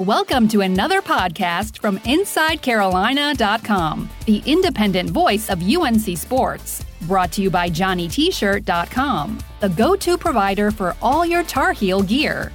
[0.00, 6.84] Welcome to another podcast from InsideCarolina.com, the independent voice of UNC Sports.
[7.02, 12.50] Brought to you by JohnnyT-shirt.com, the go-to provider for all your Tar Heel gear.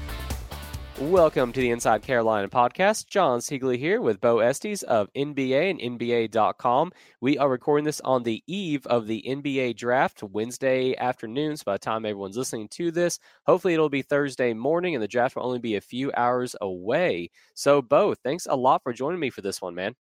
[0.99, 3.07] Welcome to the Inside Carolina podcast.
[3.07, 6.91] Jon Seiglie here with Beau Estes of NBA and NBA.com.
[7.21, 11.63] We are recording this on the eve of the NBA draft, Wednesday afternoons.
[11.63, 15.37] By the time everyone's listening to this, hopefully it'll be Thursday morning and the draft
[15.37, 17.29] will only be a few hours away.
[17.53, 19.95] So, Beau, thanks a lot for joining me for this one, man.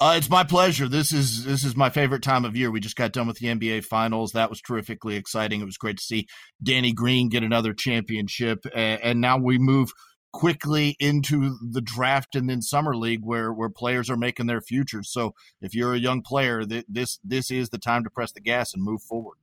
[0.00, 0.88] Uh, it's my pleasure.
[0.88, 2.70] This is this is my favorite time of year.
[2.70, 4.32] We just got done with the NBA Finals.
[4.32, 5.60] That was terrifically exciting.
[5.60, 6.26] It was great to see
[6.62, 9.92] Danny Green get another championship, and, and now we move
[10.32, 15.12] quickly into the draft and then summer league where where players are making their futures.
[15.12, 18.40] So if you're a young player, th- this this is the time to press the
[18.40, 19.36] gas and move forward.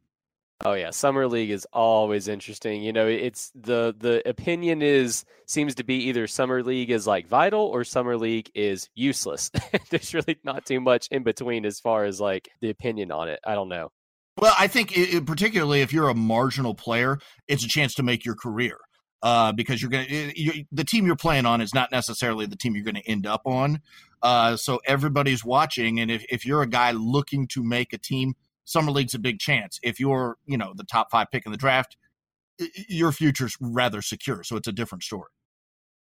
[0.64, 2.84] Oh yeah, summer league is always interesting.
[2.84, 7.28] You know, it's the the opinion is seems to be either summer league is like
[7.28, 9.52] vital or summer league is useless.
[9.90, 13.40] There's really not too much in between as far as like the opinion on it.
[13.46, 13.91] I don't know.
[14.38, 18.26] Well, I think it, particularly if you're a marginal player, it's a chance to make
[18.26, 18.78] your career.
[19.24, 22.74] Uh, because you're going to the team you're playing on is not necessarily the team
[22.74, 23.80] you're going to end up on.
[24.24, 28.34] Uh, so everybody's watching, and if, if you're a guy looking to make a team
[28.65, 29.79] summer league's a big chance.
[29.84, 31.98] If you're, you know, the top five pick in the draft,
[32.90, 34.43] your future's rather secure.
[34.43, 35.29] So it's a different story.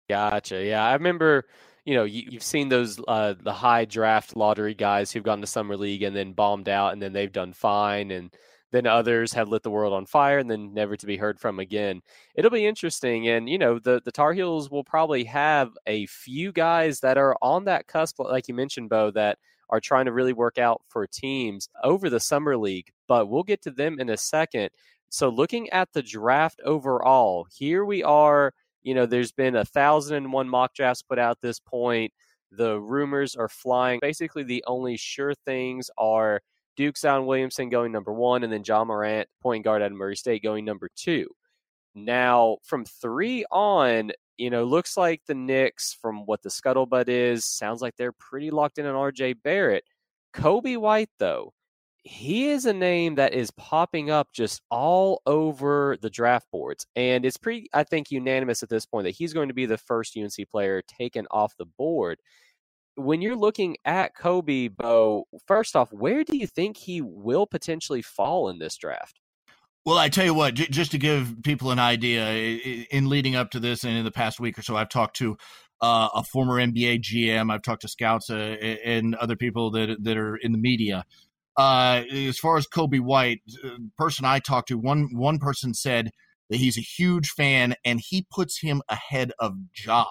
[0.10, 0.64] Gotcha.
[0.64, 1.46] Yeah, I remember.
[1.86, 5.48] You know, you, have seen those uh, the high draft lottery guys who've gone to
[5.48, 8.32] summer league and then bombed out, and then they've done fine, and
[8.72, 11.60] then others have lit the world on fire and then never to be heard from
[11.60, 12.02] again.
[12.36, 16.52] It'll be interesting, and you know, the the Tar Heels will probably have a few
[16.52, 19.40] guys that are on that cusp, like you mentioned, Beau, that
[19.70, 23.62] are trying to really work out for teams over the summer league, but we'll get
[23.64, 24.70] to them in a second.
[25.10, 28.54] So looking at the draft overall, here we are.
[28.84, 32.14] You know, there's been a thousand and one mock drafts put out this point.
[32.52, 34.00] The rumors are flying.
[34.02, 36.42] Basically, the only sure things are
[36.76, 40.42] Duke Zion Williamson going number one, and then Ja Morant, point guard at Murray State,
[40.42, 41.28] going number two.
[41.94, 47.46] Now, from three on, you know, looks like the Knicks, from what the scuttlebutt is,
[47.46, 49.84] sounds like they're pretty locked in on RJ Barrett.
[50.34, 51.54] Coby White, though,
[52.04, 56.88] he is a name that is popping up just all over the draft boards.
[56.96, 59.78] And it's pretty, I think, unanimous at this point that he's going to be the
[59.78, 62.20] first UNC player taken off the board.
[62.96, 68.02] When you're looking at Coby, Beau, first off, where do you think he will potentially
[68.02, 69.20] fall in this draft?
[69.90, 72.30] Well, I tell you what, j- just to give people an idea,
[72.92, 75.36] in leading up to this and in the past week or so, I've talked to
[75.82, 80.16] uh, a former NBA GM, I've talked to scouts uh, and other people that that
[80.16, 81.06] are in the media.
[81.58, 86.12] Uh, as far as Coby White, uh, person I talked to, one one person said
[86.52, 90.06] that he's a huge fan and he puts him ahead of Ja.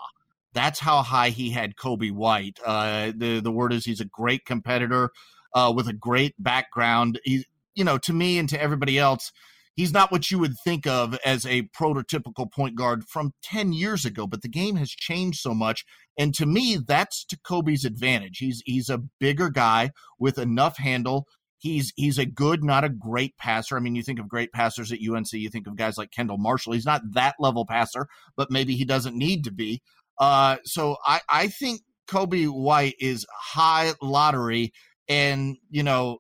[0.55, 2.59] That's how high he had Coby White.
[2.67, 5.13] Uh, the the word is he's a great competitor
[5.55, 7.21] uh, with a great background.
[7.23, 7.47] He,
[7.77, 9.31] you know, to me and to everybody else
[9.79, 14.05] he's not what you would think of as a prototypical point guard from 10 years
[14.05, 15.85] ago but the game has changed so much
[16.19, 18.39] and to me that's to Coby's advantage.
[18.39, 21.27] He's he's a bigger guy with enough handle.
[21.59, 23.77] He's he's a good not a great passer.
[23.77, 26.39] I mean you think of great passers at UNC you think of guys like Kendall
[26.39, 26.73] Marshall.
[26.73, 29.81] He's not that level passer but maybe he doesn't need to be.
[30.19, 34.73] Uh, so i i think Coby White is high lottery
[35.09, 36.19] and you know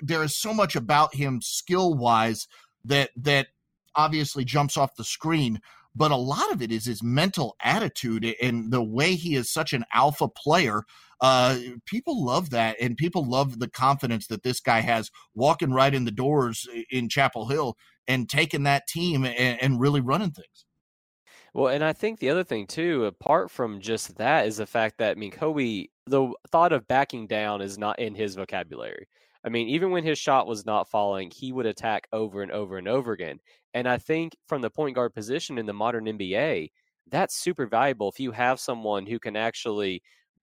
[0.00, 2.46] there is so much about him skill wise
[2.84, 3.48] that that
[3.96, 5.60] obviously jumps off the screen
[5.96, 9.72] but a lot of it is his mental attitude and the way he is such
[9.72, 10.82] an alpha player.
[11.20, 15.94] Uh, people love that, and people love the confidence that this guy has walking right
[15.94, 17.76] in the doors in Chapel Hill
[18.08, 20.66] and taking that team and, and really running things.
[21.54, 24.98] Well, and I think the other thing too, apart from just that, is the fact
[24.98, 29.06] that I mean, Coby, the thought of backing down is not in his vocabulary.
[29.44, 32.78] I mean, even when his shot was not falling, he would attack over and over
[32.78, 33.40] and over again.
[33.74, 36.70] And I think from the point guard position in the modern NBA,
[37.10, 40.02] that's super valuable if you have someone who can actually,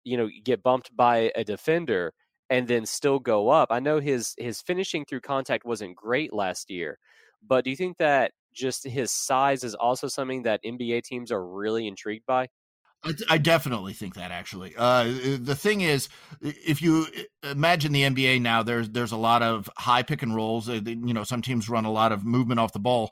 [0.04, 2.14] you know, get bumped by a defender
[2.50, 3.70] and then still go up.
[3.72, 6.98] I know his his finishing through contact wasn't great last year,
[7.46, 11.46] but do you think that just his size is also something that NBA teams are
[11.46, 12.48] really intrigued by?
[13.04, 14.74] I, I definitely think that actually.
[14.76, 15.04] Uh,
[15.40, 16.10] the thing is,
[16.42, 17.08] if you
[17.44, 20.68] imagine the NBA now, there's there's a lot of high pick and rolls.
[20.68, 23.12] Uh, you know, some teams run a lot of movement off the ball.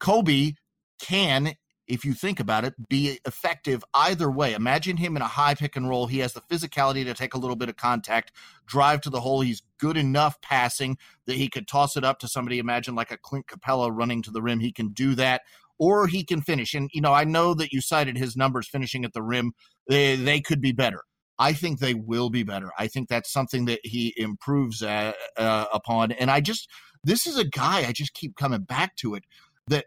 [0.00, 0.54] Coby
[1.00, 1.54] can,
[1.88, 4.54] if you think about it, be effective either way.
[4.54, 6.06] Imagine him in a high pick and roll.
[6.06, 8.32] He has the physicality to take a little bit of contact,
[8.66, 9.40] drive to the hole.
[9.40, 12.58] He's good enough passing that he could toss it up to somebody.
[12.58, 14.60] Imagine like a Clint Capela running to the rim.
[14.60, 15.42] He can do that
[15.78, 16.74] or he can finish.
[16.74, 19.52] And, you know, I know that you cited his numbers finishing at the rim.
[19.88, 21.02] They, they could be better.
[21.38, 22.70] I think they will be better.
[22.78, 26.12] I think that's something that he improves uh, uh, upon.
[26.12, 26.68] And I just,
[27.02, 29.24] this is a guy, I just keep coming back to it,
[29.68, 29.86] that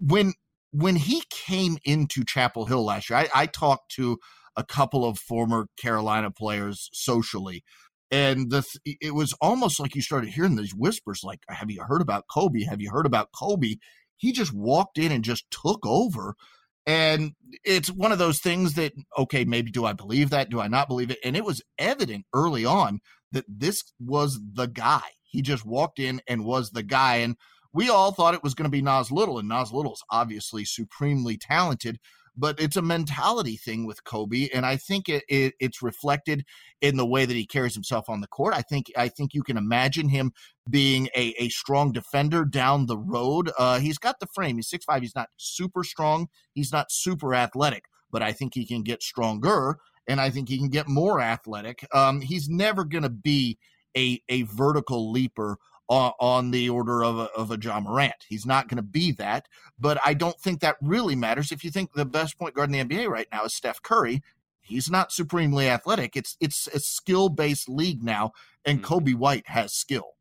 [0.00, 0.34] when
[0.70, 4.18] when he came into Chapel Hill last year, I, I talked to
[4.54, 7.64] a couple of former Carolina players socially
[8.10, 12.02] and the it was almost like you started hearing these whispers like have you heard
[12.02, 13.78] about Coby have you heard about Coby
[14.18, 16.34] he just walked in and just took over.
[16.86, 17.32] And
[17.64, 20.50] it's one of those things that okay maybe do i believe that?
[20.50, 21.18] Do i not believe it?
[21.24, 23.00] And it was evident early on
[23.32, 25.02] that this was the guy.
[25.22, 27.16] He just walked in and was the guy.
[27.16, 27.36] And
[27.72, 30.64] we all thought it was going to be Nas Little, and Nas Little is obviously
[30.64, 31.98] supremely talented
[32.38, 36.44] but it's a mentality thing with Coby, and I think it, it, it's reflected
[36.80, 38.54] in the way that he carries himself on the court.
[38.54, 40.32] I think I think you can imagine him
[40.70, 43.50] being a, a strong defender down the road.
[43.58, 44.56] Uh, he's got the frame.
[44.56, 45.02] He's six five.
[45.02, 46.28] He's not super strong.
[46.54, 50.58] He's not super athletic, but I think he can get stronger, and I think he
[50.58, 51.84] can get more athletic.
[51.92, 53.58] Um, he's never going to be
[53.96, 55.58] a a vertical leaper
[55.88, 58.24] on, on the order of a, of a Ja Morant.
[58.28, 59.48] He's not going to be that,
[59.78, 61.50] but I don't think that really matters.
[61.50, 64.22] If you think the best point guard in the NBA right now is Steph Curry,
[64.60, 66.16] he's not supremely athletic.
[66.16, 68.32] It's it's a skill based league now,
[68.64, 68.94] and mm-hmm.
[68.94, 70.14] Coby White has skill.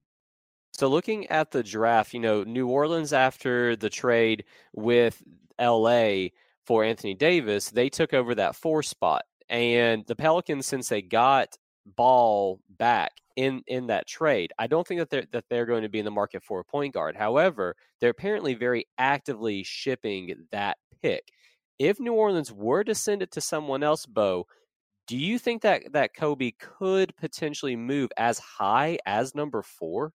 [0.72, 5.24] So looking at the draft, you know, New Orleans after the trade with
[5.60, 6.28] LA
[6.66, 9.24] for Anthony Davis, they took over that four spot.
[9.50, 11.58] And the Pelicans, since they got
[11.96, 14.52] ball back in in that trade.
[14.60, 16.66] I don't think that they're that they're going to be in the market for a
[16.66, 17.16] point guard.
[17.16, 21.30] However, they're apparently very actively shipping that pick.
[21.80, 24.48] If New Orleans were to send it to someone else, Beau,
[25.06, 30.12] do you think that that Coby could potentially move as high as number four?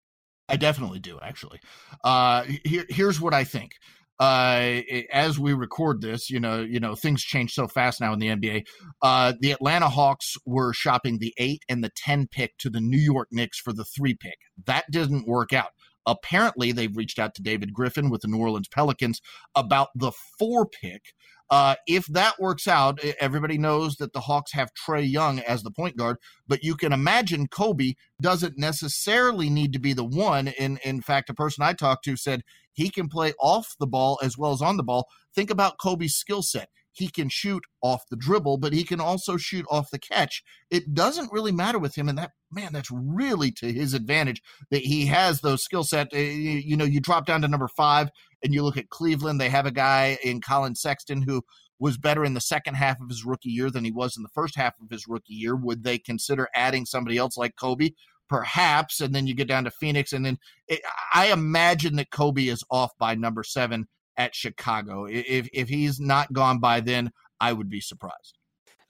[0.48, 1.60] I definitely do, actually.
[2.02, 3.72] Uh, here, here's what I think
[4.20, 4.80] uh,
[5.12, 8.28] as we record this, you know, you know, things change so fast now in the
[8.28, 8.66] NBA.
[9.00, 12.98] Uh, the Atlanta Hawks were shopping the eight and the ten pick to the New
[12.98, 14.38] York Knicks for the three pick.
[14.66, 15.70] That didn't work out.
[16.08, 19.20] Apparently, they've reached out to David Griffin with the New Orleans Pelicans
[19.54, 21.12] about the four pick.
[21.50, 25.70] Uh, if that works out, everybody knows that the Hawks have Trae Young as the
[25.70, 26.16] point guard,
[26.46, 30.48] but you can imagine Coby doesn't necessarily need to be the one.
[30.48, 34.18] In in fact, a person I talked to said he can play off the ball
[34.22, 35.08] as well as on the ball.
[35.34, 36.68] Think about Coby's skill set.
[36.98, 40.42] He can shoot off the dribble, but he can also shoot off the catch.
[40.70, 44.82] It doesn't really matter with him, and that man, that's really to his advantage that
[44.82, 46.08] he has those skill set.
[46.12, 46.30] Eh,
[46.64, 48.10] you know, you drop down to number five,
[48.42, 49.40] and you look at Cleveland.
[49.40, 51.42] They have a guy in Collin Sexton who
[51.78, 54.28] was better in the second half of his rookie year than he was in the
[54.30, 55.54] first half of his rookie year.
[55.54, 57.94] Would they consider adding somebody else like Coby?
[58.28, 60.80] perhaps, and then you get down to Phoenix, and then it,
[61.12, 63.88] I imagine that Coby is off by number seven
[64.18, 65.06] at Chicago.
[65.06, 67.10] If if he's not gone by then,
[67.40, 68.36] I would be surprised.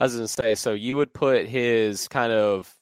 [0.01, 2.75] I was gonna say, so you would put his kind of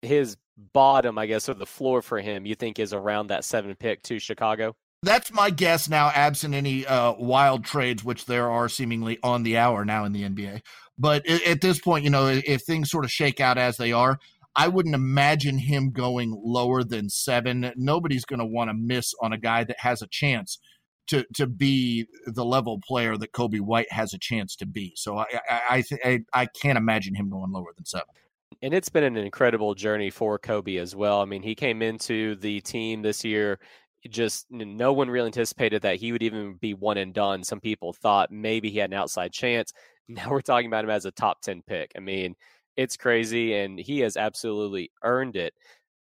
[0.00, 0.36] his
[0.72, 2.46] bottom, I guess, or the floor for him.
[2.46, 4.74] You think is around that seven pick to Chicago?
[5.02, 9.56] That's my guess now, absent any uh, wild trades, which there are seemingly on the
[9.56, 10.62] hour now in the NBA.
[10.98, 14.18] But at this point, you know, if things sort of shake out as they are,
[14.56, 17.72] I wouldn't imagine him going lower than seven.
[17.76, 20.58] Nobody's going to want to miss on a guy that has a chance
[21.08, 24.92] to to be the level player that Coby White has a chance to be.
[24.96, 28.06] So I I I, I can't imagine him going lower than seven.
[28.62, 31.20] And it's been an incredible journey for Coby as well.
[31.20, 33.58] I mean, he came into the team this year
[34.08, 37.42] just no one really anticipated that he would even be one and done.
[37.42, 39.72] Some people thought maybe he had an outside chance.
[40.10, 41.92] Now we're talking about him as a top 10 pick.
[41.94, 42.34] I mean,
[42.78, 45.52] it's crazy, and he has absolutely earned it.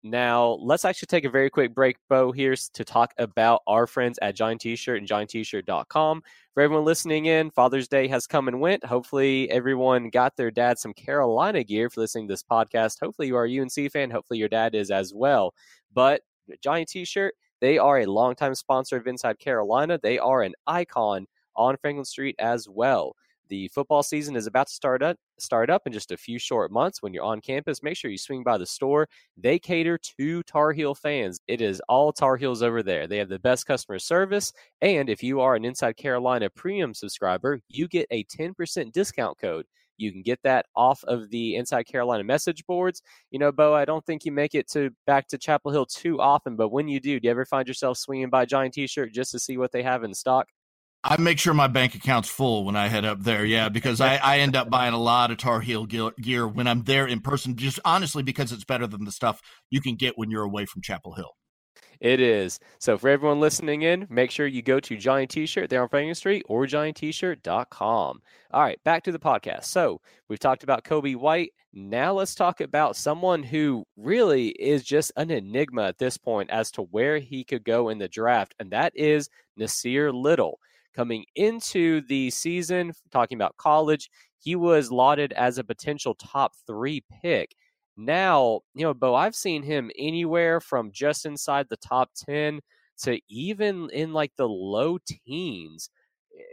[0.09, 4.17] Now, let's actually take a very quick break, Beau, here to talk about our friends
[4.21, 6.23] at Johnny T-Shirt and JohnnyT-Shirt.com.
[6.53, 8.85] For everyone listening in, Father's Day has come and went.
[8.85, 12.99] Hopefully, everyone got their dad some Carolina gear for listening to this podcast.
[13.01, 14.09] Hopefully, you are a UNC fan.
[14.09, 15.53] Hopefully, your dad is as well.
[15.93, 16.21] But
[16.61, 19.99] Johnny T-Shirt, they are a longtime sponsor of Inside Carolina.
[20.01, 23.15] They are an icon on Franklin Street as well.
[23.49, 26.71] The football season is about to start up, start up in just a few short
[26.71, 27.01] months.
[27.01, 29.07] When you're on campus, make sure you swing by the store.
[29.37, 31.39] They cater to Tar Heel fans.
[31.47, 33.07] It is all Tar Heels over there.
[33.07, 34.51] They have the best customer service.
[34.81, 39.65] And if you are an Inside Carolina premium subscriber, you get a 10% discount code.
[39.97, 43.01] You can get that off of the Inside Carolina message boards.
[43.31, 46.21] You know, Beau, I don't think you make it to back to Chapel Hill too
[46.21, 49.31] often, but when you do, do you ever find yourself swinging by Johnny T-shirt just
[49.31, 50.47] to see what they have in stock?
[51.03, 53.45] I make sure my bank account's full when I head up there.
[53.45, 56.83] Yeah, because I, I end up buying a lot of Tar Heel gear when I'm
[56.83, 59.39] there in person, just honestly because it's better than the stuff
[59.69, 61.31] you can get when you're away from Chapel Hill.
[61.99, 62.59] It is.
[62.79, 66.15] So for everyone listening in, make sure you go to Johnny T-shirt there on Franklin
[66.15, 68.21] Street or johnnyt-shirt.com.
[68.51, 69.65] All right, back to the podcast.
[69.65, 71.53] So we've talked about Coby White.
[71.73, 76.71] Now let's talk about someone who really is just an enigma at this point as
[76.71, 80.59] to where he could go in the draft, and that is Nassir Little.
[80.97, 87.03] Coming into the season, talking about college, he was lauded as a potential top three
[87.21, 87.51] pick.
[87.97, 92.61] Now, you know, Beau, I've seen him anywhere from just inside the top 10
[93.03, 95.89] to even in like the low teens.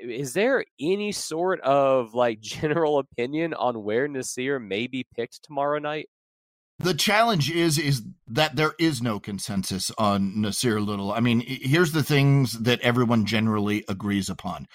[0.02, 5.78] Is there any sort of like general opinion on where Nassir may be picked tomorrow
[5.78, 6.08] night?
[6.78, 11.12] The challenge is is that there is no consensus on Nassir Little.
[11.12, 14.66] I mean, here's the things that everyone generally agrees upon.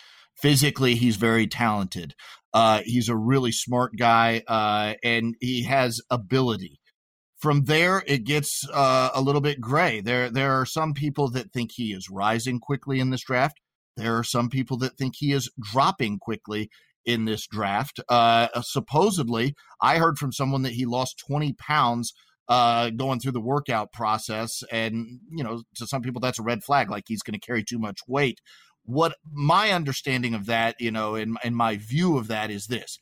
[0.41, 2.13] Physically, he's very talented.
[2.53, 6.79] Uh, he's a really smart guy, uh, and he has ability.
[7.39, 10.01] From there, it gets uh, a little bit gray.
[10.01, 13.59] There, there are some people that think he is rising quickly in this draft.
[13.97, 16.69] There are some people that think he is dropping quickly
[17.09, 17.99] in this draft.
[18.09, 22.13] Uh, supposedly, I heard from someone that he lost 20 pounds
[22.47, 24.63] uh, going through the workout process.
[24.71, 27.63] And, you know, to some people, that's a red flag, like he's going to carry
[27.63, 28.39] too much weight
[28.89, 32.97] what my understanding of that, you know, and, and my view of that is this.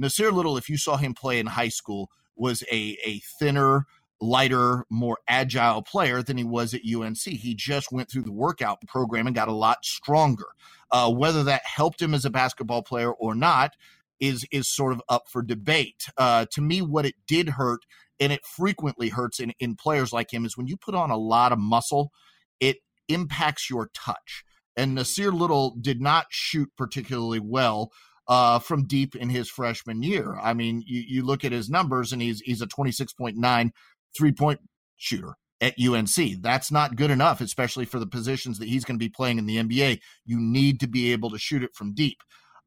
[0.00, 3.86] Nassir Little, if you saw him play in high school, was a, a thinner,
[4.24, 7.18] lighter, more agile player than he was at UNC.
[7.18, 10.46] He just went through the workout program and got a lot stronger.
[10.90, 13.72] Uh, whether that helped him as a basketball player or not
[14.20, 16.06] is is sort of up for debate.
[16.16, 17.80] Uh, to me, what it did hurt,
[18.20, 21.16] and it frequently hurts in, in players like him, is when you put on a
[21.16, 22.12] lot of muscle,
[22.60, 22.78] it
[23.08, 24.44] impacts your touch
[24.76, 27.92] and Nassir Little did not shoot particularly well
[28.26, 30.36] uh, from deep in his freshman year.
[30.40, 33.70] I mean, you, you look at his numbers, and he's he's a 26.9
[34.16, 34.60] three point
[34.96, 36.42] shooter at UNC.
[36.42, 39.46] That's not good enough, especially for the positions that he's going to be playing in
[39.46, 40.00] the NBA.
[40.26, 42.18] You need to be able to shoot it from deep.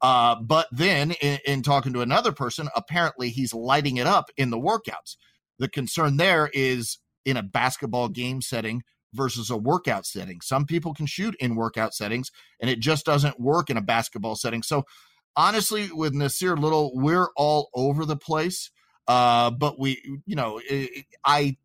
[0.01, 4.49] Uh, but then, in, in talking to another person, apparently he's lighting it up in
[4.51, 5.15] the workouts.
[5.59, 10.39] The concern there is in a basketball game setting versus a workout setting.
[10.41, 14.35] Some people can shoot in workout settings, and it just doesn't work in a basketball
[14.35, 14.61] setting.
[14.61, 14.83] So,
[15.35, 18.69] honestly, with Nassir Little, we're all over the place.
[19.07, 20.59] Uh, but we, you know,
[21.23, 21.57] I,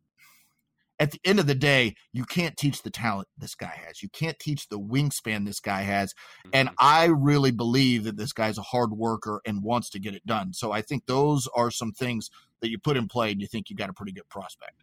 [0.99, 4.01] at the end of the day, you can't teach the talent this guy has.
[4.01, 6.13] You can't teach the wingspan this guy has.
[6.53, 6.75] And mm-hmm.
[6.79, 10.53] I really believe that this guy's a hard worker and wants to get it done.
[10.53, 12.29] So I think those are some things
[12.61, 14.82] that you put in play and you think you got a pretty good prospect.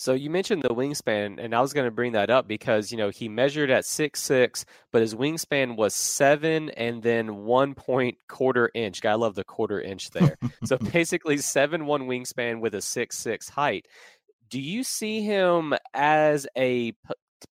[0.00, 2.96] So you mentioned the wingspan, and I was going to bring that up because you
[2.96, 8.16] know he measured at six six, but his wingspan was seven and then one point
[8.26, 9.04] quarter inch.
[9.04, 10.38] I love the quarter inch there.
[10.64, 13.88] so basically seven one wingspan with a six six height.
[14.48, 16.96] Do you see him as a p-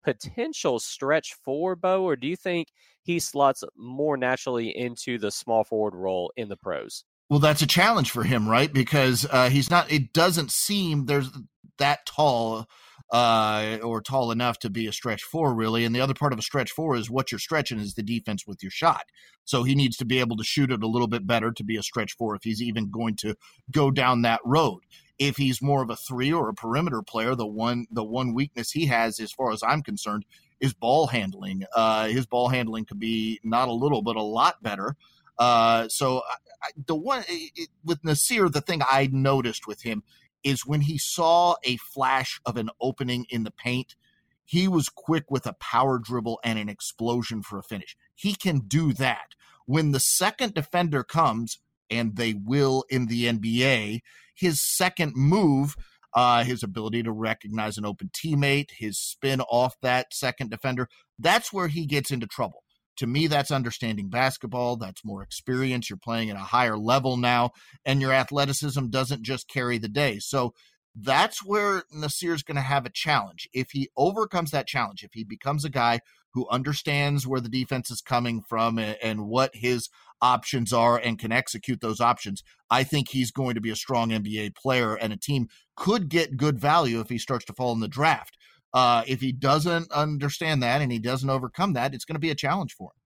[0.05, 2.69] potential stretch four Beau, or do you think
[3.03, 7.03] he slots more naturally into the small forward role in the pros?
[7.29, 8.73] Well, that's a challenge for him, right?
[8.73, 9.91] Because uh, he's not.
[9.91, 11.31] It doesn't seem there's
[11.79, 12.67] that tall
[13.13, 15.85] uh, or tall enough to be a stretch four, really.
[15.85, 18.47] And the other part of a stretch four is what you're stretching is the defense
[18.47, 19.05] with your shot.
[19.45, 21.77] So he needs to be able to shoot it a little bit better to be
[21.77, 23.37] a stretch four if he's even going to
[23.71, 24.81] go down that road.
[25.19, 28.71] If he's more of a three or a perimeter player, the one the one weakness
[28.73, 30.27] he has, as far as I'm concerned,
[30.61, 31.65] is ball handling.
[31.75, 34.97] Uh, his ball handling could be not a little, but a lot better.
[35.39, 36.23] Uh, so
[36.63, 40.03] I, the one it, with Nassir, the thing I noticed with him
[40.43, 43.97] is when he saw a flash of an opening in the paint,
[44.45, 47.97] he was quick with a power dribble and an explosion for a finish.
[48.15, 49.35] He can do that.
[49.67, 51.59] When the second defender comes,
[51.91, 54.01] and they will in the NBA,
[54.35, 55.77] his second move,
[56.15, 60.89] uh, his ability to recognize an open teammate, his spin off that second defender,
[61.19, 62.63] that's where he gets into trouble
[62.97, 64.77] to me, that's understanding basketball.
[64.77, 65.91] That's more experience.
[65.91, 67.51] You're playing at a higher level now,
[67.85, 70.19] and your athleticism doesn't just carry the day.
[70.19, 70.55] So
[70.95, 73.49] that's where Nassir's going to have a challenge.
[73.53, 76.01] If he overcomes that challenge, if he becomes a guy
[76.33, 79.89] who understands where the defense is coming from and, and what his
[80.23, 84.11] options are and can execute those options, I think he's going to be a strong
[84.11, 87.81] NBA player, and a team could get good value if he starts to fall in
[87.81, 88.37] the draft.
[88.77, 92.29] Uh, if he doesn't understand that and he doesn't overcome that, it's going to be
[92.29, 93.01] a challenge for him.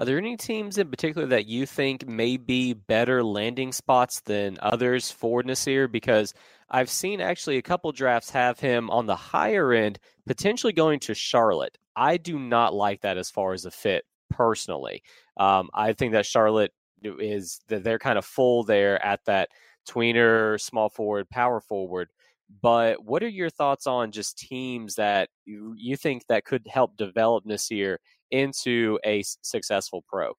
[0.00, 4.58] Are there any teams in particular that you think may be better landing spots than
[4.60, 5.90] others for Nassir?
[5.90, 6.34] Because
[6.68, 11.14] I've seen actually a couple drafts have him on the higher end, potentially going to
[11.14, 11.78] Charlotte.
[11.96, 15.02] I do not like that as far as a fit personally.
[15.38, 16.72] Um, I think that Charlotte
[17.02, 19.48] is that they're kind of full there at that
[19.88, 22.10] tweener, small forward, power forward
[22.62, 26.96] But what are your thoughts on just teams that you, you think that could help
[26.96, 27.98] develop Nassir
[28.30, 30.32] into a successful pro?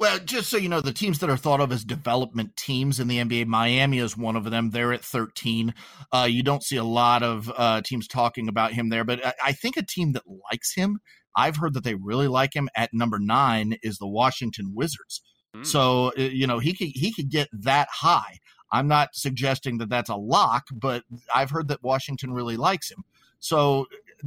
[0.00, 3.06] Well, just so you know, the teams that are thought of as development teams in
[3.06, 4.70] the NBA, Miami is one of them.
[4.70, 5.74] They're at 13.
[6.10, 9.52] Uh, you don't see a lot of uh, teams talking about him there, but I
[9.52, 11.00] think a team that likes him,
[11.36, 15.20] I've heard that they really like him at number nine, is the Washington Wizards.
[15.54, 15.66] Mm.
[15.66, 18.38] So uh, you know he could he could get that high.
[18.72, 23.04] I'm not suggesting that that's a lock, but I've heard that Washington really likes him.
[23.40, 23.86] So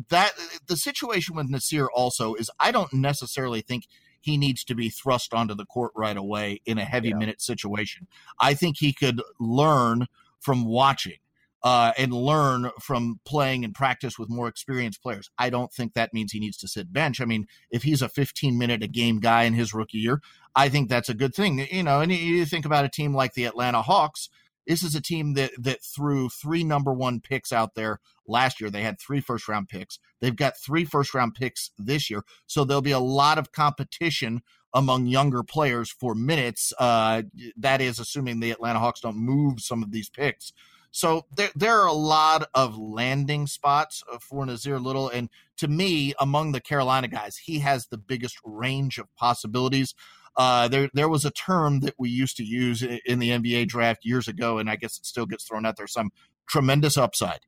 [0.09, 0.33] that
[0.67, 3.85] the situation with Nassir also is I don't necessarily think
[4.19, 7.15] he needs to be thrust onto the court right away in a heavy yeah.
[7.15, 8.07] minute situation.
[8.39, 10.07] I think he could learn
[10.39, 11.17] from watching
[11.63, 15.29] uh, and learn from playing and practice with more experienced players.
[15.37, 17.21] I don't think that means he needs to sit bench.
[17.21, 20.21] I mean, if he's a 15 minute a game guy in his rookie year,
[20.55, 21.67] I think that's a good thing.
[21.71, 24.29] You know, and you think about a team like the Atlanta Hawks.
[24.67, 28.69] This is a team that that threw three number one picks out there last year.
[28.69, 29.99] They had three first round picks.
[30.21, 32.23] They've got three first round picks this year.
[32.47, 34.41] So there'll be a lot of competition
[34.73, 36.73] among younger players for minutes.
[36.79, 37.23] Uh,
[37.57, 40.53] that is assuming the Atlanta Hawks don't move some of these picks.
[40.91, 45.09] So there, there are a lot of landing spots uh, for Nassir Little.
[45.09, 49.95] And to me, among the Carolina guys, he has the biggest range of possibilities.
[50.35, 54.03] Uh, there, there was a term that we used to use in the NBA draft
[54.03, 55.87] years ago, and I guess it still gets thrown out there.
[55.87, 56.11] Some
[56.47, 57.41] tremendous upside.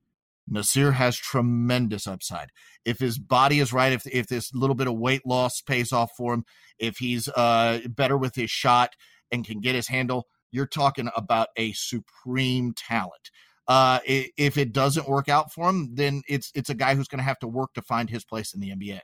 [0.52, 2.50] Nassir has tremendous upside.
[2.84, 6.12] If his body is right, if if this little bit of weight loss pays off
[6.16, 6.46] for him,
[6.78, 8.92] if he's uh, better with his shot
[9.32, 13.32] and can get his handle, you're talking about a supreme talent.
[13.68, 17.20] Uh, if it doesn't work out for him, then it's it's a guy who's going
[17.20, 19.00] to have to work to find his place in the NBA.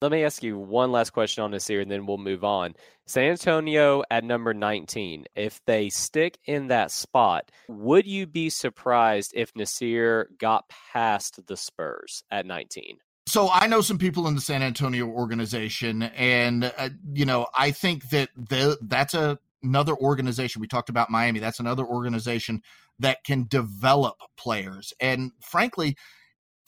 [0.00, 2.74] Let me ask you one last question on this here, and then we'll move on.
[3.06, 5.24] San Antonio at number 19.
[5.34, 11.56] If they stick in that spot, would you be surprised if Nassir got past the
[11.56, 12.98] Spurs at 19?
[13.26, 17.72] So I know some people in the San Antonio organization, and uh, you know I
[17.72, 20.60] think that the, that's a, another organization.
[20.60, 21.40] We talked about Miami.
[21.40, 22.62] That's another organization
[23.00, 25.96] that can develop players, and frankly,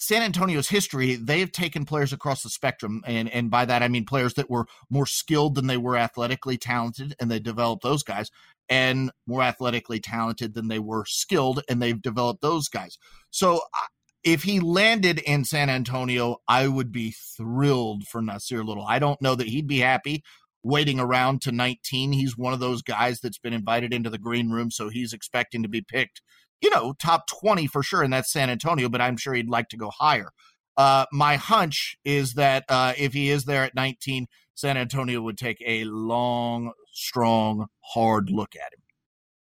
[0.00, 3.02] San Antonio's history, they have taken players across the spectrum.
[3.06, 6.56] And, and by that, I mean players that were more skilled than they were athletically
[6.56, 8.30] talented, and they developed those guys,
[8.70, 12.96] and more athletically talented than they were skilled, and they've developed those guys.
[13.30, 13.60] So
[14.24, 18.86] if he landed in San Antonio, I would be thrilled for Nassir Little.
[18.86, 20.24] I don't know that he'd be happy
[20.62, 22.12] waiting around to 19.
[22.12, 25.62] He's one of those guys that's been invited into the green room, so he's expecting
[25.62, 26.22] to be picked
[26.60, 29.68] you know, top 20 for sure, and that's San Antonio, but I'm sure he'd like
[29.70, 30.30] to go higher.
[30.76, 35.38] Uh, my hunch is that uh, if he is there at 19, San Antonio would
[35.38, 38.82] take a long, strong, hard look at him.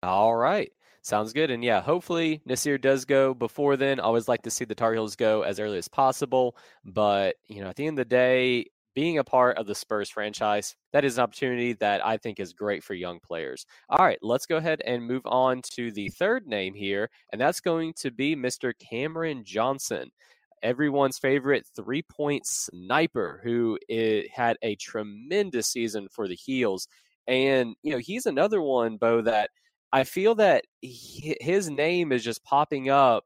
[0.03, 0.71] All right.
[1.03, 1.53] Sounds good.
[1.53, 4.01] And yeah, hopefully Nassir does go before then.
[4.01, 6.57] Always like to see the Tar Heels go as early as possible.
[6.85, 8.67] But, you know, at the end of the day,
[8.97, 12.55] being a part of the Spurs franchise, that is an opportunity that I think is
[12.55, 13.67] great for young players.
[13.91, 17.61] All right, let's go ahead and move on to the third name here, and that's
[17.61, 18.73] going to be Mr.
[18.79, 20.11] Cameron Johnson.
[20.63, 23.79] Everyone's favorite three point sniper who
[24.33, 26.89] had a tremendous season for the Heels.
[27.27, 29.51] And, you know, he's another one, Beau, that
[29.93, 33.25] I feel that his name is just popping up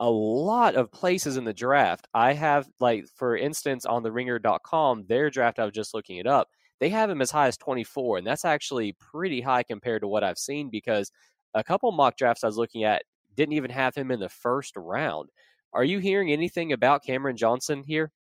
[0.00, 2.06] a lot of places in the draft.
[2.14, 6.26] I have, like, for instance, on the ringer.com, their draft, I was just looking it
[6.26, 6.48] up.
[6.80, 10.22] They have him as high as 24, and that's actually pretty high compared to what
[10.22, 11.10] I've seen because
[11.54, 13.02] a couple mock drafts I was looking at
[13.34, 15.30] didn't even have him in the first round.
[15.72, 18.12] Are you hearing anything about Cameron Johnson here?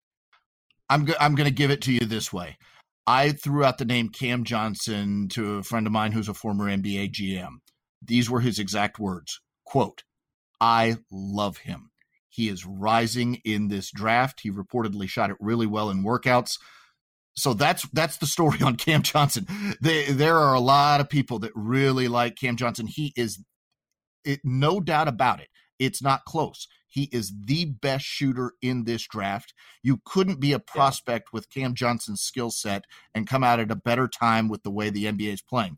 [0.89, 2.57] I'm go- I'm going to give it to you this way.
[3.07, 6.67] I threw out the name Cam Johnson to a friend of mine who's a former
[6.67, 7.59] NBA GM.
[8.03, 9.41] These were his exact words.
[9.65, 10.03] Quote,
[10.61, 11.91] I love him.
[12.29, 14.41] He is rising in this draft.
[14.43, 16.59] He reportedly shot it really well in workouts.
[17.35, 19.47] So that's that's the story on Cam Johnson.
[19.81, 22.87] They, there are a lot of people that really like Cam Johnson.
[22.87, 23.43] He is
[24.25, 25.49] it, no doubt about it.
[25.79, 26.67] It's not close.
[26.87, 29.53] He is the best shooter in this draft.
[29.83, 33.77] You couldn't be a prospect with Cam Johnson's skill set and come out at a
[33.77, 35.77] better time with the way the NBA is playing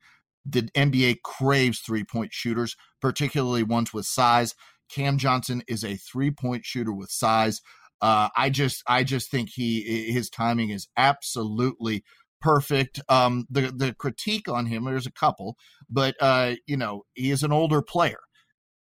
[0.49, 4.55] the NBA craves three point shooters, particularly ones with size.
[4.91, 7.61] Cam Johnson is a three point shooter with size.
[8.01, 12.05] Uh, I just, I just think he, his timing is absolutely
[12.41, 13.01] perfect.
[13.09, 15.57] Um, the the critique on him, there's a couple,
[15.91, 18.21] but uh, you know, he is an older player.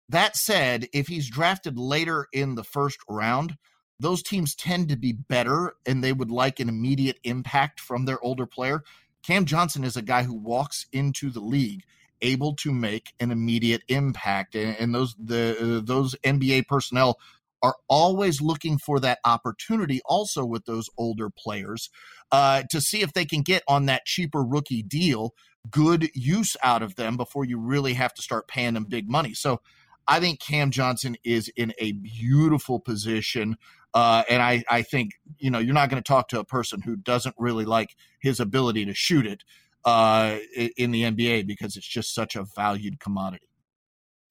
[0.09, 3.55] That said, if he's drafted later in the first round,
[3.99, 8.23] those teams tend to be better and they would like an immediate impact from their
[8.23, 8.83] older player.
[9.23, 11.83] Cam Johnson is a guy who walks into the league
[12.21, 14.55] able to make an immediate impact.
[14.55, 17.19] And, and those the those NBA personnel
[17.63, 21.89] are always looking for that opportunity also with those older players
[22.31, 25.33] uh, to see if they can get on that cheaper rookie deal
[25.69, 29.33] good use out of them before you really have to start paying them big money.
[29.33, 29.59] So
[30.07, 33.57] I think Cam Johnson is in a beautiful position.
[33.97, 36.83] Uh, and I, I think, you know, you're not going to talk to a person
[36.83, 39.43] who doesn't really like his ability to shoot it
[39.85, 40.37] uh,
[40.77, 43.46] in the NBA because it's just such a valued commodity.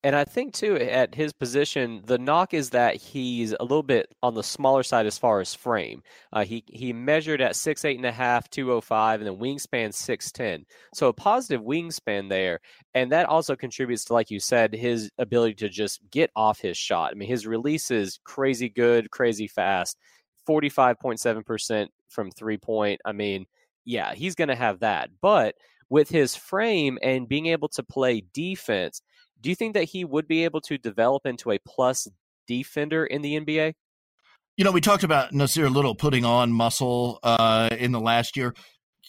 [0.05, 4.07] And I think too, at his position, the knock is that he's a little bit
[4.23, 6.03] on the smaller side as far as frame.
[6.33, 9.39] Uh, he he measured at six eight and a half, two oh five, and then
[9.39, 10.65] wingspan six ten.
[10.95, 12.61] So a positive wingspan there,
[12.95, 16.77] and that also contributes to, like you said, his ability to just get off his
[16.77, 17.11] shot.
[17.11, 19.99] I mean, his release is crazy good, crazy fast,
[20.47, 23.01] forty five point seven percent from three point.
[23.05, 23.47] I mean,
[23.85, 25.57] yeah, he's going to have that, but
[25.89, 29.03] with his frame and being able to play defense
[29.41, 32.09] do you think that he would be able to develop into a plus
[32.47, 33.75] defender in the NBA?
[34.57, 38.55] You know, we talked about Nassir Little putting on muscle uh, in the last year.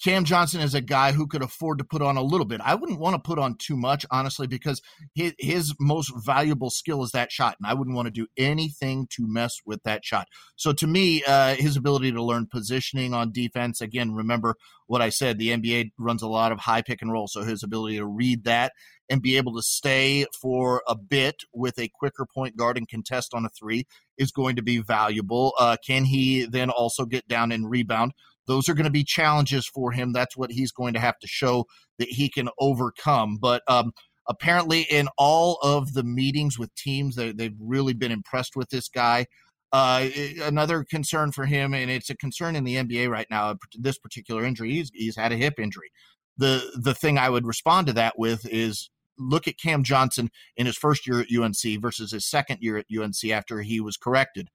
[0.03, 2.62] Cam Johnson is a guy who could afford to put on a little bit.
[2.63, 4.81] I wouldn't want to put on too much, honestly, because
[5.15, 9.07] his, his most valuable skill is that shot, and I wouldn't want to do anything
[9.12, 10.27] to mess with that shot.
[10.55, 14.55] So, to me, uh, his ability to learn positioning on defense, again, remember
[14.86, 17.63] what I said, the NBA runs a lot of high pick and roll, so his
[17.63, 18.73] ability to read that
[19.10, 23.33] and be able to stay for a bit with a quicker point guard and contest
[23.33, 23.86] on a three
[24.17, 25.53] is going to be valuable.
[25.60, 28.12] Uh, can he then also get down and rebound?
[28.47, 30.13] Those are going to be challenges for him.
[30.13, 31.65] That's what he's going to have to show
[31.99, 33.38] that he can overcome.
[33.39, 33.91] But um,
[34.27, 38.89] apparently, in all of the meetings with teams, they, they've really been impressed with this
[38.89, 39.25] guy.
[39.73, 40.07] Uh,
[40.43, 43.55] another concern for him, and it's a concern in the NBA right now.
[43.77, 45.91] This particular injury, he's, he's had a hip injury.
[46.38, 50.65] The the thing I would respond to that with is look at Cam Johnson in
[50.65, 54.49] his first year at UNC versus his second year at UNC after he was corrected.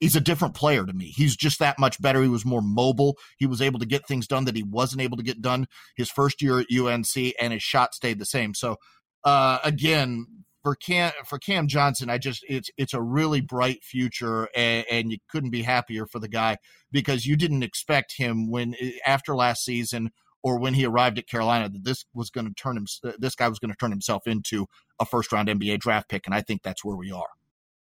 [0.00, 1.06] He's a different player to me.
[1.06, 2.22] He's just that much better.
[2.22, 3.18] He was more mobile.
[3.36, 6.10] He was able to get things done that he wasn't able to get done his
[6.10, 8.54] first year at UNC, and his shot stayed the same.
[8.54, 8.76] So,
[9.24, 10.26] uh, again,
[10.62, 15.12] for Cam for Cam Johnson, I just it's it's a really bright future, and, and,
[15.12, 16.58] you couldn't be happier for the guy
[16.90, 18.74] because you didn't expect him when
[19.06, 20.10] after last season
[20.42, 22.86] or when he arrived at Carolina that this was going to turn him
[23.18, 24.66] this guy was going to turn himself into
[24.98, 27.28] a first round NBA draft pick and I think that's where we are.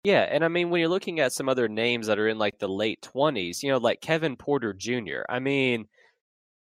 [0.02, 2.58] Yeah, and I mean when you're looking at some other names that are in like
[2.58, 5.26] the late 20s, you know, like Kevin Porter Jr.
[5.28, 5.86] I mean,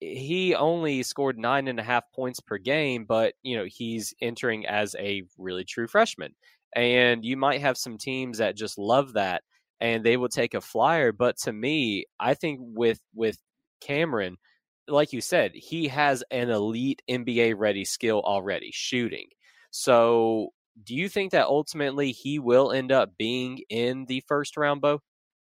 [0.02, 4.66] he only scored nine and a half points per game, but you know he's entering
[4.68, 6.36] as a really true freshman,
[6.76, 9.44] and you might have some teams that just love that
[9.82, 11.12] and they will take a flyer.
[11.14, 13.38] But to me, I think with with
[13.82, 14.38] Cameron,
[14.88, 19.28] like you said, he has an elite NBA ready skill already, shooting.
[19.72, 24.82] So, do you think that ultimately he will end up being in the first round,
[24.82, 25.00] Beau?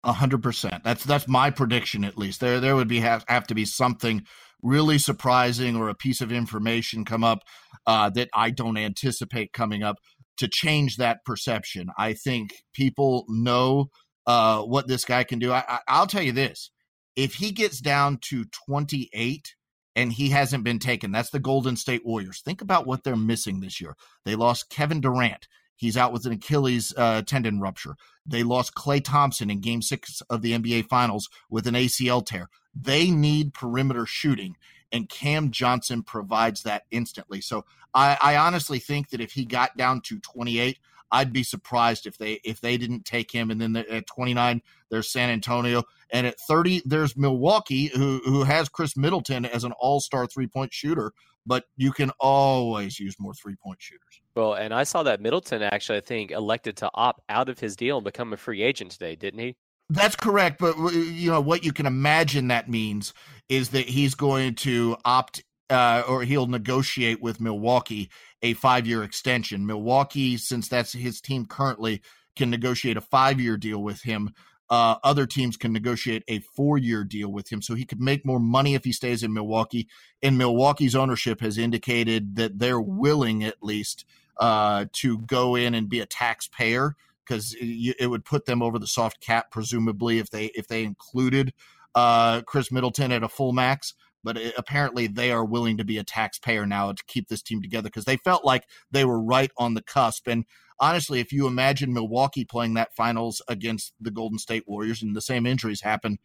[0.03, 0.83] A hundred percent.
[0.83, 2.03] That's that's my prediction.
[2.03, 4.25] At least there there would be have, have to be something
[4.63, 7.43] really surprising or a piece of information come up
[7.85, 9.97] uh, that I don't anticipate coming up
[10.37, 11.89] to change that perception.
[11.97, 13.89] I think people know
[14.25, 15.51] uh, what this guy can do.
[15.51, 16.71] I, I, I'll tell you this:
[17.15, 19.53] if he gets down to 28
[19.95, 22.41] and he hasn't been taken, that's the Golden State Warriors.
[22.41, 23.95] Think about what they're missing this year.
[24.25, 25.47] They lost Kevin Durant.
[25.75, 27.95] He's out with an Achilles uh, tendon rupture.
[28.25, 32.49] They lost Klay Thompson in game six of the NBA Finals with an ACL tear.
[32.73, 34.55] They need perimeter shooting,
[34.91, 37.41] and Cam Johnson provides that instantly.
[37.41, 40.77] So I, I honestly think that if he got down to 28,
[41.11, 43.51] I'd be surprised if they if they didn't take him.
[43.51, 48.69] And then at 29, there's San Antonio, and at 30, there's Milwaukee, who who has
[48.69, 51.11] Khris Middleton as an All Star three point shooter.
[51.45, 54.21] But you can always use more three point shooters.
[54.35, 57.75] Well, and I saw that Middleton actually, I think, elected to opt out of his
[57.75, 59.55] deal and become a free agent today, didn't he?
[59.89, 63.13] That's correct, but you know what you can imagine that means
[63.49, 68.09] is that he's going to opt uh, or he'll negotiate with Milwaukee
[68.41, 69.65] a five year extension.
[69.65, 72.01] Milwaukee, since that's his team currently,
[72.35, 74.33] can negotiate a five year deal with him.
[74.69, 77.61] Uh, other teams can negotiate a four year deal with him.
[77.61, 79.89] So he could make more money if he stays in Milwaukee.
[80.23, 84.05] And Milwaukee's ownership has indicated that they're willing, at least,
[84.37, 88.87] uh, to go in and be a taxpayer because it, would put them over the
[88.87, 91.53] soft cap, presumably, if they if they included
[91.95, 95.97] uh, Khris Middleton at a full max but it, apparently they are willing to be
[95.97, 99.51] a taxpayer now to keep this team together because they felt like they were right
[99.57, 100.27] on the cusp.
[100.27, 100.45] And
[100.79, 105.21] honestly, if you imagine Milwaukee playing that finals against the Golden State Warriors and the
[105.21, 106.19] same injuries happen,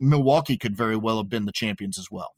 [0.00, 2.34] Milwaukee could very well have been the champions as well.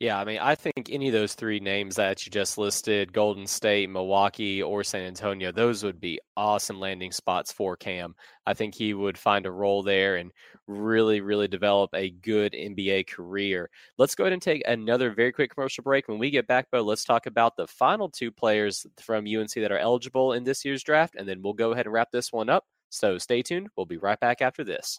[0.00, 3.46] Yeah, I mean, I think any of those three names that you just listed Golden
[3.46, 8.14] State, Milwaukee, or San Antonio those would be awesome landing spots for Cam.
[8.46, 10.32] I think he would find a role there and
[10.66, 13.68] really, really develop a good NBA career.
[13.98, 16.08] Let's go ahead and take another very quick commercial break.
[16.08, 19.70] When we get back, Beau, let's talk about the final two players from UNC that
[19.72, 22.48] are eligible in this year's draft, and then we'll go ahead and wrap this one
[22.48, 22.64] up.
[22.88, 23.68] So stay tuned.
[23.76, 24.98] We'll be right back after this.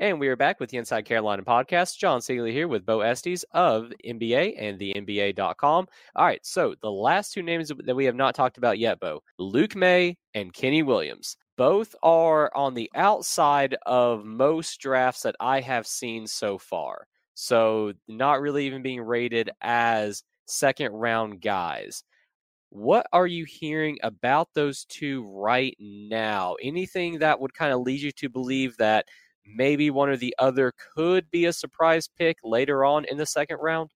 [0.00, 1.98] And we are back with the Inside Carolina podcast.
[1.98, 5.86] Jon Seiglie here with Beau Estes of NBA and the NBA.com.
[6.16, 9.22] All right, so the last two names that we have not talked about yet, Beau
[9.38, 11.36] Luke Maye and Kenny Williams.
[11.58, 17.06] Both are on the outside of most drafts that I have seen so far.
[17.34, 22.04] So, not really even being rated as second round guys.
[22.70, 26.56] What are you hearing about those two right now?
[26.62, 29.04] Anything that would kind of lead you to believe that
[29.54, 33.58] maybe one or the other could be a surprise pick later on in the second
[33.60, 33.90] round?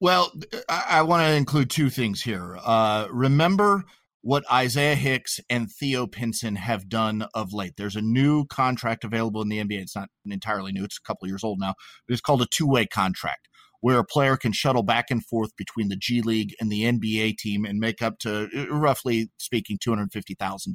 [0.00, 0.32] Well,
[0.68, 2.58] I, I want to include two things here.
[2.62, 3.84] Uh, remember
[4.20, 7.74] what Isaiah Hicks and Theo Pinson have done of late.
[7.76, 9.82] There's a new contract available in the NBA.
[9.82, 11.74] It's not entirely new, it's a couple years old now,
[12.06, 13.48] but it's called a two way contract
[13.80, 17.36] where a player can shuttle back and forth between the G League and the NBA
[17.36, 20.74] team and make up to, uh, roughly speaking, $250,000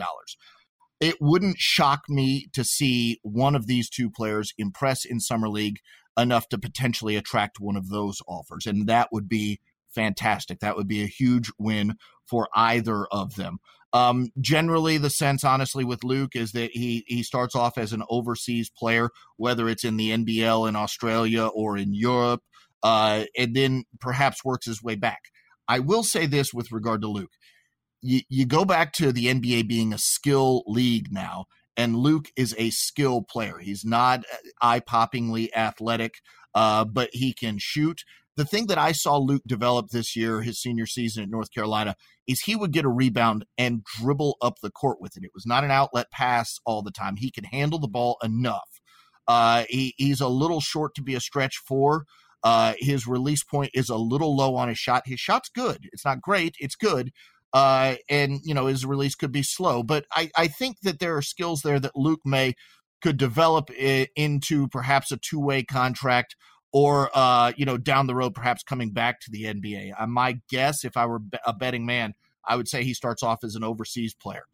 [1.01, 5.79] it wouldn't shock me to see one of these two players impress in summer league
[6.17, 9.59] enough to potentially attract one of those offers and that would be
[9.89, 10.59] fantastic.
[10.59, 13.59] That would be a huge win for either of them.
[13.93, 18.03] Um, generally the sense honestly with luke is that he he starts off as an
[18.09, 22.41] overseas player whether it's in the nbl in australia or in europe
[22.83, 25.23] uh, and then perhaps works his way back.
[25.67, 27.33] I will say this with regard to luke
[28.01, 31.45] you, you go back to the NBA being a skill league now,
[31.77, 33.59] and Luke is a skill player.
[33.59, 36.15] He's not uh, eye poppingly athletic,
[36.53, 38.03] uh, but he can shoot.
[38.37, 41.95] The thing that I saw Luke develop this year, his senior season at North Carolina,
[42.27, 45.23] is he would get a rebound and dribble up the court with it.
[45.23, 47.17] It was not an outlet pass all the time.
[47.17, 48.79] He can handle the ball enough.
[49.27, 52.05] Uh, he, he's a little short to be a stretch four.
[52.43, 55.03] Uh, his release point is a little low on his shot.
[55.05, 55.89] His shot's good.
[55.91, 56.55] It's not great.
[56.59, 57.11] It's good,
[57.53, 59.83] uh, and you know his release could be slow.
[59.83, 62.55] But I, I think that there are skills there that Luke Maye
[63.01, 66.35] could develop into perhaps a two way contract,
[66.71, 69.93] or uh, you know down the road perhaps coming back to the NBA.
[69.99, 72.13] Uh, my guess, if I were a betting man,
[72.45, 74.45] I would say he starts off as an overseas player.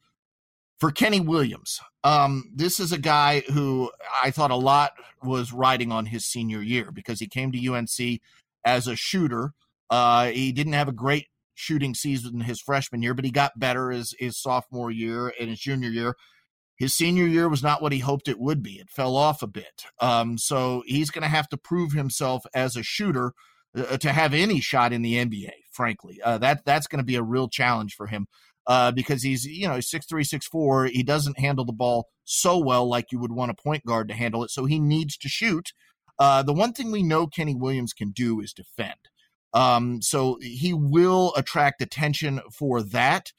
[0.80, 3.90] For Kenny Williams, um, this is a guy who
[4.24, 4.92] I thought a lot
[5.24, 8.22] was riding on his senior year because he came to UNC
[8.64, 9.54] as a shooter.
[9.90, 11.28] Uh, he didn't have a great
[11.58, 15.60] shooting season his freshman year, but he got better his, his sophomore year and his
[15.60, 16.16] junior year.
[16.78, 18.74] His senior year was not what he hoped it would be.
[18.74, 19.86] It fell off a bit.
[20.00, 23.34] Um, so he's going to have to prove himself as a shooter
[23.76, 26.22] uh, to have any shot in the NBA, frankly.
[26.24, 28.28] Uh, that That's going to be a real challenge for him.
[28.68, 30.88] Uh, because he's you know six three six four.
[30.88, 34.14] He doesn't handle the ball so well like you would want a point guard to
[34.14, 34.52] handle it.
[34.52, 35.72] So he needs to shoot.
[36.20, 39.10] Uh, the one thing we know Kenny Williams can do is defend.
[39.58, 43.34] Um, so he will attract attention for that.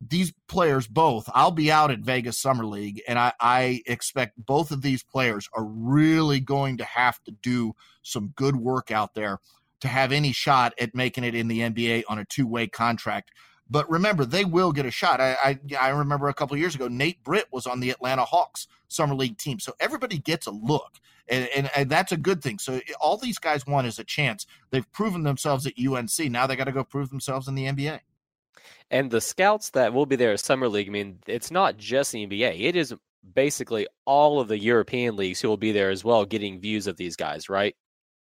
[0.00, 4.70] These players, both, I'll be out at Vegas Summer League, and I, I expect both
[4.70, 9.40] of these players are really going to have to do some good work out there
[9.80, 13.30] to have any shot at making it in the NBA on a two way contract.
[13.68, 15.20] But remember, they will get a shot.
[15.20, 18.68] I, I, I remember a couple years ago, Nate Britt was on the Atlanta Hawks
[18.88, 22.58] summer league team, so everybody gets a look and, and, and that's a good thing.
[22.58, 24.46] So eh, all these guys want is a chance.
[24.70, 26.30] They've proven themselves at UNC.
[26.30, 28.00] Now they got to go prove themselves in the NBA.
[28.90, 32.12] And the scouts that will be there at summer league, I mean, it's not just
[32.12, 32.60] the NBA.
[32.60, 32.94] It is
[33.34, 36.96] basically all of the European leagues who will be there as well, getting views of
[36.96, 37.74] these guys, right?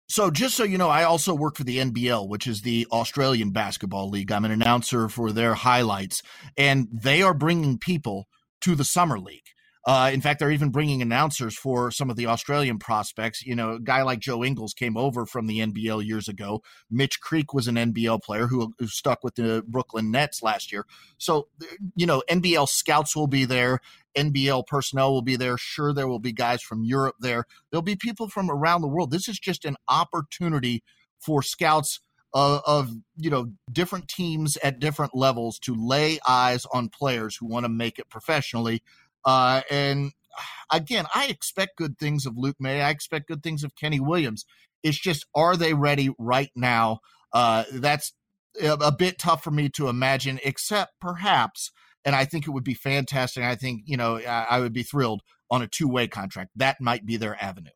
[0.08, 3.50] So, just so you know, I also work for the NBL, which is the Australian
[3.50, 4.30] Basketball League.
[4.30, 6.22] I'm an announcer for their highlights,
[6.56, 8.26] and they are bringing people
[8.60, 9.46] to the Summer League.
[9.84, 13.44] Uh, in fact, they're even bringing announcers for some of the Australian prospects.
[13.44, 16.62] You know, a guy like Joe Ingles came over from the NBL years ago.
[16.90, 20.86] Mitch Creek was an NBL player who, who stuck with the Brooklyn Nets last year.
[21.18, 21.48] So,
[21.96, 23.80] you know, NBL scouts will be there.
[24.16, 25.58] NBL personnel will be there.
[25.58, 27.46] Sure, there will be guys from Europe there.
[27.70, 29.10] There'll be people from around the world.
[29.10, 30.84] This is just an opportunity
[31.18, 32.00] for scouts
[32.34, 37.46] of, of, you know different teams at different levels to lay eyes on players who
[37.46, 38.82] want to make it professionally.
[39.24, 40.12] Uh, and
[40.72, 42.82] again, I expect good things of Luke Maye.
[42.82, 44.44] I expect good things of Kenny Williams.
[44.82, 46.98] It's just, are they ready right now?
[47.32, 48.12] Uh, that's
[48.60, 51.70] a, bit tough for me to imagine, except perhaps,
[52.04, 53.44] and I think it would be fantastic.
[53.44, 56.50] I think, you know, I, I would be thrilled on a two way contract.
[56.56, 57.70] That might be their avenue.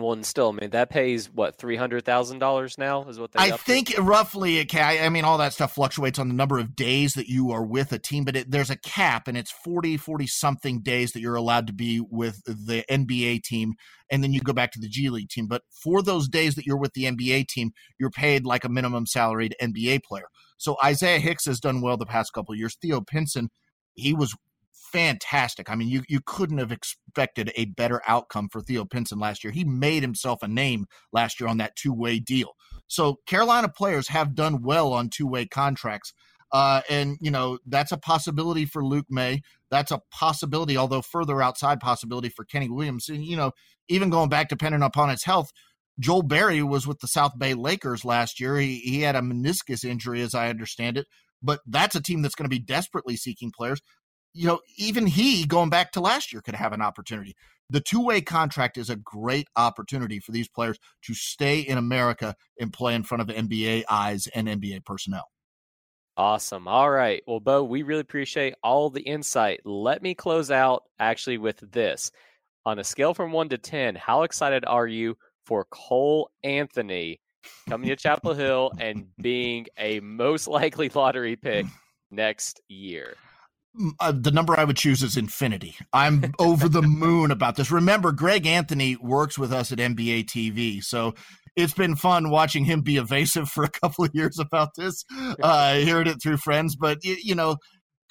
[0.00, 3.32] Well, and still, I mean, that pays what three hundred thousand dollars now is what
[3.32, 3.40] they.
[3.40, 4.02] I think to?
[4.02, 5.04] roughly can.
[5.04, 7.92] I mean, all that stuff fluctuates on the number of days that you are with
[7.92, 11.34] a team, but it, there's a cap, and it's 40, 40 something days that you're
[11.34, 13.74] allowed to be with the NBA team,
[14.10, 15.46] and then you go back to the G League team.
[15.46, 19.06] But for those days that you're with the NBA team, you're paid like a minimum
[19.06, 20.26] salaried NBA player.
[20.56, 22.76] So Isaiah Hicks has done well the past couple of years.
[22.80, 23.48] Theo Pinson,
[23.94, 24.34] he was
[24.92, 25.70] fantastic.
[25.70, 29.52] I mean, you you couldn't have expected a better outcome for Theo Pinson last year.
[29.52, 32.52] He made himself a name last year on that two way deal.
[32.86, 36.12] So Carolina players have done well on two way contracts.
[36.52, 39.42] Uh, and you know that's a possibility for Luke Maye.
[39.70, 43.08] That's a possibility, although further outside possibility for Kenny Williams.
[43.08, 43.52] And you know,
[43.88, 45.52] even going back depending upon his health,
[46.00, 48.56] Joel Berry was with the South Bay Lakers last year.
[48.56, 51.06] He he had a meniscus injury, as I understand it.
[51.42, 53.80] But that's a team that's going to be desperately seeking players
[54.32, 57.34] you know, even he going back to last year could have an opportunity.
[57.68, 62.34] The two way contract is a great opportunity for these players to stay in America
[62.58, 65.30] and play in front of NBA eyes and NBA personnel.
[66.16, 66.68] Awesome.
[66.68, 67.22] All right.
[67.26, 69.60] Well, Beau, we really appreciate all the insight.
[69.64, 72.10] Let me close out actually with this.
[72.66, 75.16] On a scale from one to 10, how excited are you
[75.46, 77.20] for Cole Anthony
[77.68, 81.64] coming to Chapel Hill and being a most likely lottery pick
[82.10, 83.16] next year?
[84.00, 85.76] Uh, the number I would choose is infinity.
[85.92, 87.70] I'm over the moon about this.
[87.70, 91.14] Remember, Greg Anthony works with us at NBA TV, so
[91.56, 95.04] it's been fun watching him be evasive for a couple of years about this,
[95.42, 96.76] uh, hearing it through friends.
[96.76, 97.56] But you know,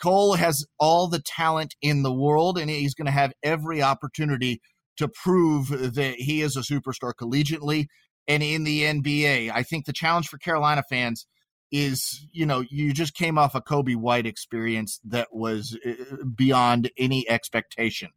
[0.01, 4.61] Cole has all the talent in the world, and he's going to have every opportunity
[4.97, 7.85] to prove that he is a superstar collegiately
[8.27, 9.51] and in the NBA.
[9.53, 11.25] I think the challenge for Carolina fans
[11.71, 16.89] is you know you just came off a Coby White experience that was uh, beyond
[16.97, 18.09] any expectation.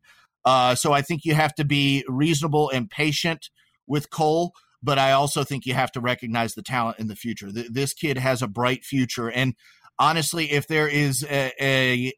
[0.44, 3.48] Uh, so I think you have to be reasonable and patient
[3.86, 7.50] with Cole, but I also think you have to recognize the talent in the future.
[7.52, 9.54] this kid has a bright future, and
[9.98, 12.12] honestly, if there is a, a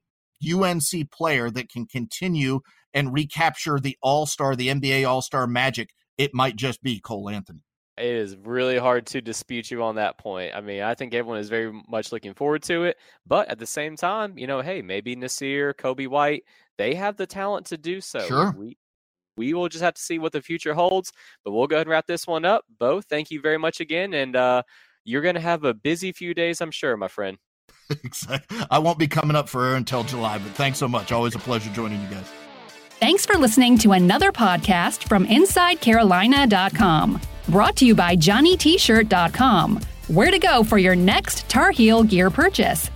[0.53, 2.61] UNC player that can continue
[2.93, 7.29] and recapture the All Star, the NBA All Star magic, it might just be Cole
[7.29, 7.61] Anthony.
[7.97, 10.53] It is really hard to dispute you on that point.
[10.55, 12.97] I mean, I think everyone is very much looking forward to it.
[13.27, 16.43] But at the same time, you know, hey, maybe Nassir, Coby White,
[16.77, 18.21] they have the talent to do so.
[18.21, 18.53] Sure.
[18.59, 18.77] We,
[19.37, 21.13] we will just have to see what the future holds.
[21.45, 22.65] But we'll go ahead and wrap this one up.
[22.81, 24.13] Beau, thank you very much again.
[24.13, 24.63] And uh,
[25.05, 27.39] you're going to have a busy few days, I'm sure, my friend.
[28.05, 28.59] exactly.
[28.71, 31.13] I won't be coming up for air until July, but thanks so much.
[31.13, 32.27] Always a pleasure joining you guys.
[32.99, 37.21] Thanks for listening to another podcast from InsideCarolina.com.
[37.49, 39.81] Brought to you by JohnnyT-shirt.com.
[40.09, 42.91] Where to go for your next Tar Heel gear purchase.